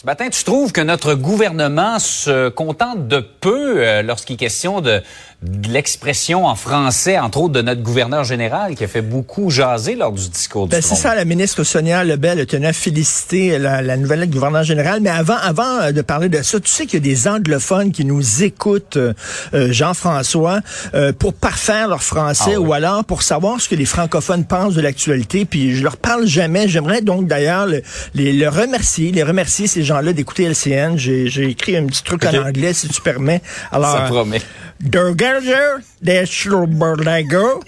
Ce 0.00 0.06
matin, 0.06 0.28
tu 0.30 0.44
trouves 0.44 0.70
que 0.70 0.80
notre 0.80 1.14
gouvernement 1.14 1.98
se 1.98 2.50
contente 2.50 3.08
de 3.08 3.18
peu 3.18 3.84
euh, 3.84 4.00
lorsqu'il 4.02 4.34
est 4.34 4.36
question 4.36 4.80
de, 4.80 5.02
de 5.42 5.68
l'expression 5.68 6.46
en 6.46 6.54
français, 6.54 7.18
entre 7.18 7.38
autres 7.40 7.54
de 7.54 7.62
notre 7.62 7.82
gouverneur 7.82 8.22
général, 8.22 8.76
qui 8.76 8.84
a 8.84 8.86
fait 8.86 9.02
beaucoup 9.02 9.50
jaser 9.50 9.96
lors 9.96 10.12
du 10.12 10.28
discours 10.28 10.68
Ben, 10.68 10.78
du 10.78 10.86
c'est 10.86 10.94
ça, 10.94 11.16
la 11.16 11.24
ministre 11.24 11.64
Sonia 11.64 12.04
Lebel 12.04 12.46
tenait 12.46 12.68
à 12.68 12.72
féliciter 12.72 13.58
la, 13.58 13.82
la 13.82 13.96
nouvelle 13.96 14.30
gouverneur 14.30 14.62
général. 14.62 15.00
Mais 15.00 15.10
avant, 15.10 15.36
avant 15.36 15.80
euh, 15.80 15.90
de 15.90 16.00
parler 16.00 16.28
de 16.28 16.42
ça, 16.42 16.60
tu 16.60 16.70
sais 16.70 16.86
qu'il 16.86 17.04
y 17.04 17.10
a 17.10 17.14
des 17.14 17.26
anglophones 17.26 17.90
qui 17.90 18.04
nous 18.04 18.44
écoutent, 18.44 18.98
euh, 18.98 19.14
euh, 19.54 19.72
Jean-François, 19.72 20.60
euh, 20.94 21.12
pour 21.12 21.34
parfaire 21.34 21.88
leur 21.88 22.04
français 22.04 22.52
Ah 22.54 22.60
oui. 22.60 22.68
ou 22.68 22.72
alors 22.72 23.04
pour 23.04 23.22
savoir 23.22 23.60
ce 23.60 23.68
que 23.68 23.74
les 23.74 23.84
francophones 23.84 24.44
pensent 24.44 24.74
de 24.74 24.80
l'actualité. 24.80 25.44
Puis 25.44 25.74
je 25.74 25.82
leur 25.82 25.96
parle 25.96 26.24
jamais. 26.24 26.68
J'aimerais 26.68 27.02
donc 27.02 27.26
d'ailleurs 27.26 27.66
le, 27.66 27.82
les, 28.14 28.32
le 28.32 28.48
remercier, 28.48 29.10
les 29.10 29.24
remercier 29.24 29.66
ces 29.66 29.87
gens-là 29.88 30.12
d'écouter 30.12 30.44
LCN. 30.44 30.96
J'ai 30.96 31.28
j'ai 31.28 31.50
écrit 31.50 31.76
un 31.76 31.86
petit 31.86 32.02
truc 32.02 32.24
Ok. 32.24 32.34
en 32.34 32.46
anglais, 32.46 32.72
si 32.72 32.88
tu 32.88 33.00
permets. 33.02 33.42
Alors, 33.72 33.92
Ça 33.92 34.00
promet. 34.02 34.40
Der 34.80 35.12
Gerger, 35.18 35.82
der 36.02 36.24
Schlumberlager. 36.26 37.60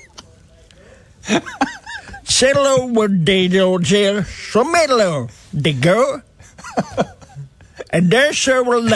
Cello 2.24 2.86
with 2.94 3.24
the 3.24 3.48
Doger, 3.48 4.22
Somelo, 4.52 5.28
the 5.52 5.72
girl. 5.72 6.20
And 7.92 8.08
there 8.08 8.32
Sherwin 8.32 8.88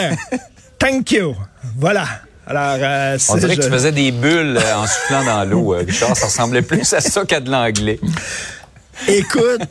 Thank 0.79 1.11
you. 1.11 1.35
Voilà. 1.77 2.05
Alors, 2.47 2.77
euh, 2.79 3.17
On 3.29 3.35
dirait 3.37 3.55
que 3.57 3.61
tu 3.63 3.67
je- 3.67 3.73
faisais 3.73 3.91
des 3.91 4.11
bulles 4.11 4.57
euh, 4.57 4.75
en 4.77 4.85
soufflant 4.87 5.23
dans 5.25 5.43
l'eau, 5.43 5.73
euh, 5.73 5.83
Richard. 5.85 6.15
Ça 6.15 6.27
ressemblait 6.27 6.61
plus 6.61 6.93
à 6.93 7.01
ça 7.01 7.25
qu'à 7.25 7.39
de 7.41 7.49
l'anglais. 7.51 7.99
Écoute, 9.07 9.61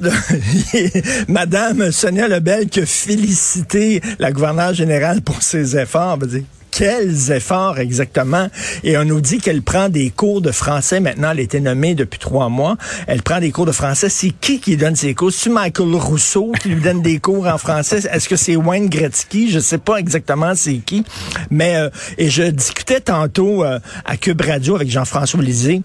Madame 1.29 1.91
Sonia 1.91 2.29
Lebel 2.29 2.69
qui 2.69 2.81
a 2.81 2.87
félicité 2.87 4.01
la 4.19 4.33
gouverneure 4.33 4.75
générale 4.75 5.23
pour 5.23 5.43
ses 5.43 5.77
efforts. 5.77 6.19
Va 6.19 6.27
dire, 6.27 6.43
quels 6.71 7.31
efforts 7.31 7.79
exactement? 7.79 8.49
Et 8.83 8.99
on 8.99 9.05
nous 9.05 9.21
dit 9.21 9.39
qu'elle 9.39 9.63
prend 9.63 9.89
des 9.89 10.11
cours 10.11 10.41
de 10.41 10.51
français. 10.51 10.99
Maintenant, 10.99 11.31
elle 11.31 11.39
a 11.39 11.43
été 11.43 11.61
nommée 11.61 11.95
depuis 11.95 12.19
trois 12.19 12.49
mois. 12.49 12.77
Elle 13.07 13.23
prend 13.23 13.39
des 13.39 13.53
cours 13.53 13.67
de 13.67 13.73
français. 13.73 14.09
C'est 14.09 14.31
qui 14.31 14.59
qui 14.59 14.77
donne 14.77 14.97
ses 14.97 15.15
cours? 15.15 15.33
C'est 15.33 15.51
Michael 15.51 15.95
Rousseau 15.95 16.53
qui 16.61 16.71
lui 16.71 16.81
donne 16.81 17.01
des 17.01 17.21
cours 17.21 17.47
en 17.47 17.59
français? 17.59 18.01
Est-ce 18.11 18.29
que 18.29 18.37
c'est 18.37 18.57
Wayne 18.57 18.89
Gretzky? 18.89 19.51
Je 19.51 19.61
sais 19.61 19.79
pas 19.79 19.97
exactement 19.97 20.55
c'est 20.57 20.79
qui. 20.79 21.05
Mais, 21.51 21.77
euh, 21.77 21.91
et 22.19 22.29
je 22.29 22.43
discutais 22.43 23.01
tantôt 23.01 23.65
euh, 23.65 23.79
à 24.05 24.17
Cube 24.17 24.41
Radio 24.41 24.75
avec 24.75 24.91
Jean-François 24.91 25.43
Lisée. 25.43 25.83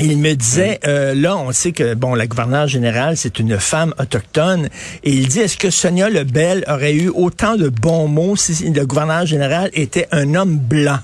Il 0.00 0.16
me 0.18 0.32
disait, 0.32 0.80
euh, 0.86 1.14
là, 1.14 1.36
on 1.36 1.52
sait 1.52 1.72
que 1.72 1.92
bon, 1.92 2.14
la 2.14 2.26
gouverneure 2.26 2.66
générale, 2.66 3.16
c'est 3.18 3.38
une 3.38 3.58
femme 3.58 3.92
autochtone, 3.98 4.68
et 5.04 5.10
il 5.12 5.28
dit, 5.28 5.40
est-ce 5.40 5.58
que 5.58 5.68
Sonia 5.68 6.08
Lebel 6.08 6.64
aurait 6.66 6.94
eu 6.94 7.10
autant 7.10 7.56
de 7.56 7.68
bons 7.68 8.08
mots 8.08 8.34
si 8.34 8.70
le 8.70 8.86
gouverneur 8.86 9.26
général 9.26 9.68
était 9.74 10.08
un 10.10 10.34
homme 10.34 10.56
blanc, 10.56 10.98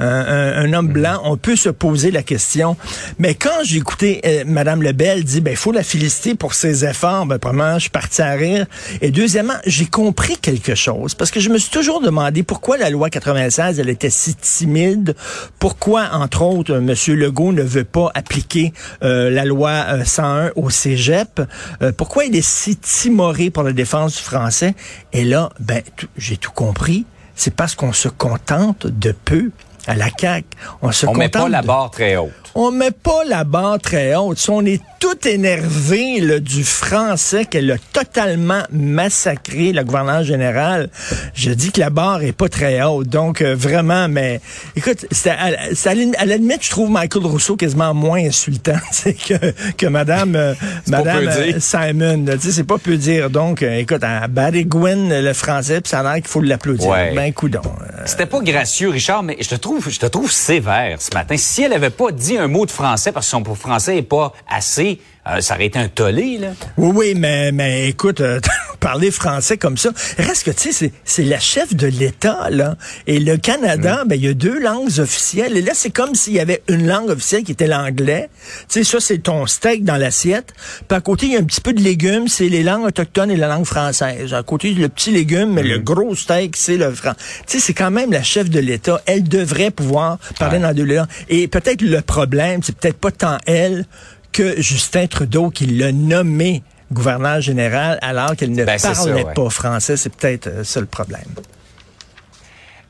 un, 0.00 0.06
un- 0.08 0.64
un 0.64 0.72
homme 0.72 0.88
blanc 0.88 1.20
On 1.24 1.36
peut 1.36 1.56
se 1.56 1.68
poser 1.68 2.10
la 2.10 2.22
question. 2.22 2.76
Mais 3.18 3.34
quand 3.34 3.62
j'ai 3.64 3.76
écouté 3.78 4.20
euh, 4.24 4.44
Madame 4.46 4.82
Lebel 4.82 5.24
dire, 5.24 5.42
ben, 5.42 5.50
il 5.52 5.56
faut 5.56 5.72
la 5.72 5.82
féliciter 5.82 6.34
pour 6.34 6.54
ses 6.54 6.84
efforts, 6.84 7.26
ben, 7.26 7.38
premièrement, 7.38 7.74
je 7.74 7.80
suis 7.82 7.90
parti 7.90 8.22
à 8.22 8.32
rire, 8.32 8.66
et 9.00 9.10
deuxièmement, 9.10 9.54
j'ai 9.66 9.86
compris 9.86 10.36
quelque 10.38 10.74
chose, 10.74 11.14
parce 11.14 11.30
que 11.30 11.40
je 11.40 11.48
me 11.50 11.58
suis 11.58 11.70
toujours 11.70 12.00
demandé 12.00 12.42
pourquoi 12.42 12.76
la 12.78 12.90
loi 12.90 13.10
96, 13.10 13.78
elle 13.78 13.88
était 13.88 14.10
si 14.10 14.34
timide, 14.34 15.14
pourquoi, 15.58 16.08
entre 16.12 16.42
autres, 16.42 16.74
M. 16.76 16.94
Legault 17.16 17.52
ne 17.52 17.62
veut 17.62 17.84
pas 17.84 18.10
appliquer 18.14 18.72
euh, 19.02 19.30
la 19.30 19.44
loi 19.44 19.70
euh, 19.88 20.04
101 20.04 20.50
au 20.56 20.70
cégep, 20.70 21.40
euh, 21.82 21.92
pourquoi 21.96 22.24
il 22.24 22.34
est 22.36 22.46
si 22.46 22.76
timoré 22.76 23.50
pour 23.50 23.62
la 23.62 23.72
défense 23.72 24.16
du 24.16 24.22
français? 24.22 24.74
Et 25.12 25.24
là, 25.24 25.50
ben, 25.60 25.82
j'ai 26.16 26.36
tout 26.36 26.52
compris. 26.52 27.04
C'est 27.36 27.54
parce 27.54 27.74
qu'on 27.74 27.92
se 27.92 28.08
contente 28.08 28.86
de 28.86 29.12
peu 29.12 29.50
à 29.90 29.94
la 29.96 30.06
CAQ. 30.16 30.46
On 30.82 30.92
se 30.92 31.06
On 31.06 31.14
met 31.14 31.28
pas 31.28 31.48
la 31.48 31.62
barre 31.62 31.90
très 31.90 32.16
haute. 32.16 32.30
on 32.54 32.70
met 32.70 32.92
pas 32.92 33.24
la 33.26 33.44
barre 33.44 33.80
très 33.80 34.14
haute. 34.14 34.38
Si 34.38 34.50
on 34.50 34.64
est 34.64 34.80
tout 35.00 35.26
énervé 35.26 36.20
là, 36.20 36.38
du 36.38 36.62
français 36.62 37.46
qu'elle 37.46 37.70
a 37.72 37.76
totalement 37.92 38.62
massacré, 38.70 39.72
la 39.72 39.82
gouverneure 39.82 40.22
générale, 40.22 40.90
je 41.34 41.50
dis 41.50 41.72
que 41.72 41.80
la 41.80 41.90
barre 41.90 42.22
est 42.22 42.32
pas 42.32 42.48
très 42.48 42.82
haute. 42.82 43.08
Donc, 43.08 43.40
euh, 43.40 43.56
vraiment, 43.56 44.08
mais 44.08 44.40
écoute, 44.76 45.06
c'est 45.10 45.30
à, 45.30 45.50
la 45.50 46.36
limite, 46.36 46.62
je 46.62 46.70
trouve 46.70 46.90
Michael 46.90 47.24
Rousseau 47.24 47.56
quasiment 47.56 47.94
moins 47.94 48.24
insultant 48.24 48.78
que, 49.04 49.72
que 49.72 49.86
Madame, 49.86 50.36
euh, 50.36 50.54
Madame 50.86 51.28
euh, 51.28 51.58
Simon. 51.58 52.26
C'est 52.38 52.64
pas 52.64 52.78
peu 52.78 52.96
dire. 52.96 53.30
Donc, 53.30 53.62
écoute, 53.62 54.04
à 54.04 54.28
Barry 54.28 54.68
le 54.70 55.32
français, 55.32 55.80
puis 55.80 55.90
ça 55.90 56.00
a 56.00 56.02
l'air 56.02 56.14
qu'il 56.16 56.28
faut 56.28 56.42
l'applaudir. 56.42 56.88
Ouais. 56.88 57.14
Ben, 57.14 57.32
coudon. 57.32 57.62
C'était 58.04 58.26
pas 58.26 58.40
gracieux, 58.40 58.90
Richard, 58.90 59.22
mais 59.22 59.38
je 59.40 59.48
te 59.48 59.54
trouve, 59.54 59.79
je 59.88 59.98
te 59.98 60.06
trouve 60.06 60.30
sévère 60.30 61.00
ce 61.00 61.14
matin. 61.14 61.36
Si 61.36 61.62
elle 61.62 61.72
avait 61.72 61.90
pas 61.90 62.12
dit 62.12 62.36
un 62.36 62.48
mot 62.48 62.66
de 62.66 62.70
français 62.70 63.12
parce 63.12 63.26
que 63.26 63.30
son 63.30 63.44
français 63.54 63.98
est 63.98 64.02
pas 64.02 64.32
assez, 64.48 65.00
euh, 65.26 65.40
ça 65.40 65.54
aurait 65.54 65.66
été 65.66 65.78
un 65.78 65.88
tollé, 65.88 66.38
là. 66.38 66.48
Oui, 66.76 66.92
oui, 66.94 67.14
mais, 67.16 67.52
mais 67.52 67.88
écoute, 67.88 68.20
euh, 68.20 68.40
parler 68.80 69.10
français 69.10 69.56
comme 69.58 69.76
ça, 69.76 69.90
reste 70.18 70.44
que, 70.44 70.50
tu 70.50 70.64
sais, 70.64 70.72
c'est- 70.72 70.92
c'est 71.04 71.22
la 71.24 71.38
chef 71.38 71.74
de 71.74 71.86
l'État, 71.86 72.48
là. 72.50 72.76
Et 73.06 73.20
le 73.20 73.36
Canada, 73.36 74.04
ben, 74.06 74.16
il 74.16 74.24
y 74.24 74.28
a 74.28 74.34
deux 74.34 74.58
langues 74.60 74.98
officielles. 74.98 75.56
Et 75.56 75.62
là, 75.62 75.72
c'est 75.74 75.90
comme 75.90 76.14
s'il 76.14 76.32
y 76.32 76.40
avait 76.40 76.62
une 76.68 76.86
langue 76.86 77.10
officielle 77.10 77.44
qui 77.44 77.52
était 77.52 77.66
l'anglais. 77.66 78.28
Tu 78.68 78.82
sais, 78.82 78.84
ça, 78.84 78.98
c'est 79.00 79.18
ton 79.18 79.46
steak 79.46 79.84
dans 79.84 79.96
l'assiette. 79.96 80.54
Puis 80.88 80.96
à 80.96 81.00
côté, 81.00 81.26
il 81.26 81.32
y 81.32 81.36
a 81.36 81.40
un 81.40 81.44
petit 81.44 81.60
peu 81.60 81.72
de 81.72 81.82
légumes, 81.82 82.26
c'est 82.28 82.48
les 82.48 82.62
langues 82.62 82.84
autochtones 82.86 83.30
et 83.30 83.36
la 83.36 83.48
langue 83.48 83.66
française. 83.66 84.32
À 84.34 84.42
côté, 84.42 84.72
le 84.72 84.88
petit 84.88 85.10
légume, 85.10 85.52
mais 85.52 85.62
le 85.62 85.78
gros 85.78 86.14
steak, 86.14 86.56
c'est 86.56 86.76
le 86.76 86.90
franc. 86.92 87.12
Tu 87.46 87.58
sais, 87.58 87.60
c'est 87.60 87.74
quand 87.74 87.90
même 87.90 88.10
la 88.12 88.22
chef 88.22 88.48
de 88.50 88.60
l'État. 88.60 89.02
Elle 89.06 89.24
devrait 89.24 89.70
pouvoir 89.70 90.18
parler 90.38 90.56
Ouais. 90.58 90.62
dans 90.62 90.74
deux 90.74 90.84
langues. 90.84 91.06
Et 91.28 91.46
peut-être 91.48 91.82
le 91.82 92.00
problème, 92.00 92.62
c'est 92.62 92.74
peut-être 92.76 92.98
pas 92.98 93.10
tant 93.10 93.38
elle 93.46 93.84
que 94.32 94.60
Justin 94.62 95.06
Trudeau 95.06 95.50
qui 95.50 95.66
l'a 95.66 95.90
nommé 95.92 96.62
gouverneur 96.92 97.40
général 97.40 97.98
alors 98.02 98.36
qu'elle 98.36 98.52
ne 98.52 98.64
Ben, 98.64 98.78
ça, 98.78 98.92
parlait 98.92 99.24
ouais. 99.24 99.34
pas 99.34 99.50
français. 99.50 99.96
C'est 99.96 100.14
peut-être 100.14 100.46
euh, 100.48 100.64
ça 100.64 100.80
le 100.80 100.86
problème. 100.86 101.20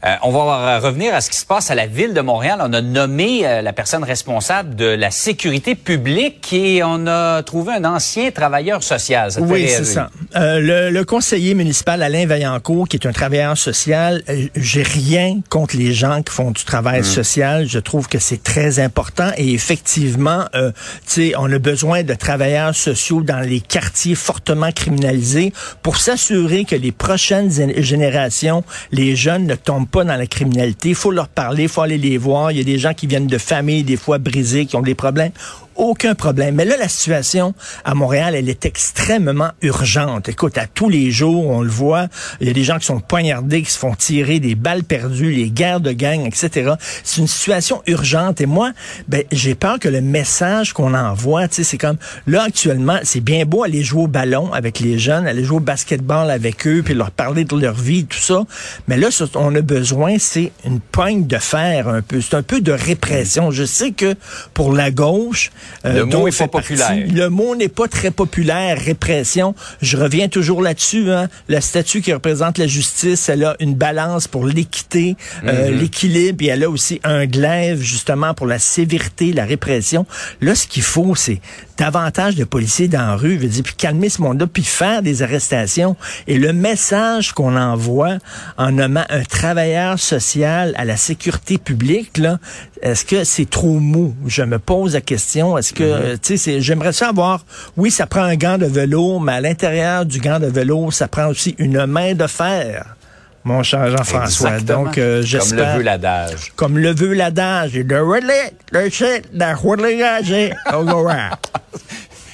Euh, 0.05 0.17
on 0.23 0.31
va 0.31 0.41
euh, 0.41 0.79
revenir 0.79 1.14
à 1.14 1.20
ce 1.20 1.29
qui 1.29 1.37
se 1.37 1.44
passe 1.44 1.70
à 1.70 1.75
la 1.75 1.87
ville 1.87 2.14
de 2.14 2.23
Montréal. 2.23 2.61
On 2.62 2.73
a 2.73 2.81
nommé 2.81 3.47
euh, 3.47 3.61
la 3.61 3.75
personne 3.75 4.02
responsable 4.02 4.75
de 4.75 4.87
la 4.87 5.11
sécurité 5.11 5.75
publique 5.75 6.52
et 6.55 6.82
on 6.82 7.06
a 7.06 7.43
trouvé 7.43 7.75
un 7.75 7.85
ancien 7.85 8.31
travailleur 8.31 8.82
social. 8.82 9.31
Ça 9.31 9.43
Oui, 9.43 9.69
c'est 9.69 9.85
ça. 9.85 10.08
Euh, 10.37 10.58
le, 10.58 10.91
le 10.91 11.05
conseiller 11.05 11.55
municipal 11.55 12.02
Alain 12.02 12.25
Vaillancourt, 12.25 12.88
qui 12.88 12.97
est 12.97 13.06
un 13.06 13.12
travailleur 13.12 13.58
social, 13.58 14.23
euh, 14.31 14.47
j'ai 14.56 14.82
rien 14.82 15.41
contre 15.50 15.76
les 15.76 15.93
gens 15.93 16.23
qui 16.23 16.32
font 16.32 16.50
du 16.50 16.64
travail 16.64 17.05
social. 17.05 17.67
Je 17.69 17.79
trouve 17.79 18.08
que 18.08 18.19
c'est 18.19 18.43
très 18.43 18.79
important 18.79 19.31
et 19.37 19.52
effectivement, 19.52 20.47
euh, 20.55 20.73
tu 21.06 21.31
sais, 21.31 21.32
on 21.37 21.52
a 21.52 21.58
besoin 21.58 22.05
de 22.05 22.14
travailleurs 22.14 22.75
sociaux 22.75 23.20
dans 23.20 23.41
les 23.41 23.61
quartiers 23.61 24.14
fortement 24.14 24.73
criminalisés 24.73 25.52
pour 25.82 25.99
s'assurer 25.99 26.64
que 26.64 26.76
les 26.76 26.93
prochaines 26.93 27.50
générations, 27.82 28.64
les 28.93 29.14
jeunes 29.14 29.47
ne 29.47 29.56
tombent 29.56 29.89
pas 29.90 30.04
dans 30.04 30.16
la 30.16 30.26
criminalité. 30.26 30.90
Il 30.90 30.94
faut 30.94 31.10
leur 31.10 31.28
parler, 31.28 31.64
il 31.64 31.69
faut 31.69 31.82
aller 31.82 31.98
les 31.98 32.19
voir. 32.19 32.52
Il 32.52 32.58
y 32.58 32.60
a 32.60 32.64
des 32.64 32.78
gens 32.78 32.94
qui 32.94 33.06
viennent 33.06 33.26
de 33.26 33.38
familles, 33.38 33.82
des 33.82 33.96
fois 33.96 34.19
brisées, 34.19 34.66
qui 34.66 34.76
ont 34.76 34.82
des 34.82 34.94
problèmes 34.94 35.32
aucun 35.80 36.14
problème. 36.14 36.56
Mais 36.56 36.64
là, 36.64 36.76
la 36.76 36.88
situation 36.88 37.54
à 37.84 37.94
Montréal, 37.94 38.34
elle 38.34 38.48
est 38.48 38.66
extrêmement 38.66 39.50
urgente. 39.62 40.28
Écoute, 40.28 40.58
à 40.58 40.66
tous 40.66 40.88
les 40.88 41.10
jours, 41.10 41.48
on 41.48 41.62
le 41.62 41.70
voit, 41.70 42.08
il 42.40 42.46
y 42.46 42.50
a 42.50 42.52
des 42.52 42.64
gens 42.64 42.78
qui 42.78 42.86
sont 42.86 43.00
poignardés, 43.00 43.62
qui 43.62 43.70
se 43.70 43.78
font 43.78 43.94
tirer, 43.94 44.40
des 44.40 44.54
balles 44.54 44.84
perdues, 44.84 45.32
les 45.32 45.50
guerres 45.50 45.80
de 45.80 45.92
gang, 45.92 46.26
etc. 46.26 46.74
C'est 47.02 47.20
une 47.20 47.26
situation 47.26 47.82
urgente. 47.86 48.40
Et 48.40 48.46
moi, 48.46 48.72
ben, 49.08 49.24
j'ai 49.32 49.54
peur 49.54 49.78
que 49.78 49.88
le 49.88 50.02
message 50.02 50.74
qu'on 50.74 50.94
envoie, 50.94 51.48
tu 51.48 51.56
sais, 51.56 51.64
c'est 51.64 51.78
comme, 51.78 51.96
là, 52.26 52.44
actuellement, 52.44 52.98
c'est 53.02 53.20
bien 53.20 53.44
beau 53.46 53.64
aller 53.64 53.82
jouer 53.82 54.02
au 54.02 54.06
ballon 54.06 54.52
avec 54.52 54.80
les 54.80 54.98
jeunes, 54.98 55.26
aller 55.26 55.44
jouer 55.44 55.56
au 55.56 55.60
basketball 55.60 56.30
avec 56.30 56.66
eux, 56.66 56.82
puis 56.84 56.94
leur 56.94 57.10
parler 57.10 57.44
de 57.44 57.56
leur 57.56 57.74
vie, 57.74 58.04
tout 58.04 58.18
ça. 58.18 58.44
Mais 58.86 58.96
là, 58.96 59.10
ce 59.10 59.24
on 59.34 59.54
a 59.54 59.60
besoin, 59.60 60.16
c'est 60.18 60.52
une 60.64 60.80
poigne 60.80 61.26
de 61.26 61.38
fer 61.38 61.88
un 61.88 62.02
peu. 62.02 62.20
C'est 62.20 62.36
un 62.36 62.42
peu 62.42 62.60
de 62.60 62.72
répression. 62.72 63.50
Je 63.50 63.64
sais 63.64 63.92
que 63.92 64.14
pour 64.54 64.72
la 64.72 64.90
gauche, 64.90 65.50
le 65.84 66.05
mot 66.05 66.26
n'est 66.26 66.32
pas 66.32 66.49
populaire. 66.49 67.06
Le 67.12 67.28
mot 67.28 67.56
n'est 67.56 67.69
pas 67.69 67.88
très 67.88 68.11
populaire, 68.11 68.78
répression. 68.78 69.55
Je 69.81 69.96
reviens 69.96 70.28
toujours 70.28 70.62
là-dessus. 70.62 71.11
Hein. 71.11 71.28
La 71.49 71.61
statue 71.61 72.00
qui 72.00 72.12
représente 72.12 72.58
la 72.58 72.67
justice, 72.67 73.28
elle 73.28 73.44
a 73.44 73.56
une 73.61 73.75
balance 73.75 74.28
pour 74.28 74.46
l'équité, 74.46 75.17
euh, 75.44 75.70
mhm. 75.70 75.78
l'équilibre, 75.78 76.44
et 76.44 76.49
elle 76.49 76.64
a 76.64 76.70
aussi 76.70 77.00
un 77.05 77.26
glaive 77.26 77.81
justement 77.81 78.34
pour 78.34 78.46
la 78.46 78.58
sévérité, 78.58 79.32
la 79.32 79.44
répression. 79.44 80.06
Là, 80.40 80.55
ce 80.55 80.67
qu'il 80.67 80.82
faut, 80.82 81.14
c'est 81.14 81.40
davantage 81.81 82.34
de 82.34 82.44
policiers 82.44 82.88
dans 82.88 82.99
la 82.99 83.16
rue, 83.16 83.38
veut 83.38 83.49
dire, 83.49 83.62
puis 83.62 83.75
calmer 83.75 84.11
ce 84.11 84.20
monde-là, 84.20 84.46
puis 84.46 84.62
faire 84.62 85.02
des 85.02 85.23
arrestations. 85.23 85.96
Et 86.26 86.38
le 86.38 86.52
message 86.52 87.32
qu'on 87.32 87.56
envoie 87.56 88.19
en 88.58 88.73
nommant 88.73 89.05
un 89.08 89.23
travailleur 89.23 89.99
social 89.99 90.75
à 90.76 90.84
la 90.84 90.99
sécurité 90.99 91.56
publique, 91.56 92.19
là, 92.19 92.38
est-ce 92.82 93.05
que 93.05 93.25
c'est 93.25 93.49
trop 93.49 93.78
mou? 93.78 94.14
Je 94.26 94.43
me 94.43 94.58
pose 94.58 94.94
la 94.94 95.00
question. 95.00 95.56
Est-ce 95.60 95.72
que, 95.72 96.12
mhm. 96.12 96.18
tu 96.18 96.36
sais, 96.36 96.60
j'aimerais 96.60 96.92
savoir, 96.92 97.44
oui, 97.76 97.90
ça 97.90 98.06
prend 98.06 98.22
un 98.22 98.36
gant 98.36 98.58
de 98.58 98.66
vélo, 98.66 99.18
mais 99.18 99.32
à 99.34 99.40
l'intérieur 99.40 100.04
du 100.04 100.18
gant 100.18 100.40
de 100.40 100.46
vélo, 100.46 100.90
ça 100.90 101.06
prend 101.06 101.28
aussi 101.28 101.54
une 101.58 101.86
main 101.86 102.14
de 102.14 102.26
fer 102.26 102.96
mon 103.44 103.62
cher 103.62 103.90
Jean-François. 103.90 104.60
Donc, 104.60 104.98
euh, 104.98 105.22
j'espère... 105.22 105.58
Comme 105.58 105.66
le 105.66 105.78
veut 105.78 105.82
l'adage. 105.82 106.52
Comme 106.56 106.78
le 106.78 106.94
veut 106.94 107.14
l'adage. 107.14 107.72
Le 107.74 108.02
relais, 108.02 108.52
le 108.70 108.90
shit, 108.90 109.28
le 109.32 109.54
relais, 109.56 110.20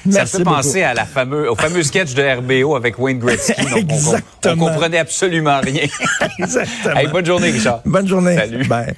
Ça 0.09 0.25
fait 0.25 0.43
penser 0.43 0.83
à 0.83 0.93
la 0.93 1.05
fameuse, 1.05 1.47
au 1.47 1.55
fameux 1.55 1.83
sketch 1.83 2.13
de 2.13 2.23
RBO 2.23 2.75
avec 2.75 2.99
Wayne 2.99 3.19
Gretzky. 3.19 3.53
Exactement. 3.75 4.21
On, 4.45 4.49
on, 4.49 4.57
comprenait 4.57 4.99
absolument 4.99 5.59
rien. 5.61 5.87
Exactement. 6.39 7.11
bonne 7.11 7.25
journée, 7.25 7.51
Richard. 7.51 7.81
Bonne 7.85 8.07
journée. 8.07 8.35
Salut. 8.35 8.65
Bye. 8.65 8.93